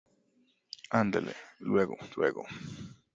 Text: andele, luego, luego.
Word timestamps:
andele, 0.89 1.35
luego, 1.59 1.95
luego. 2.15 2.43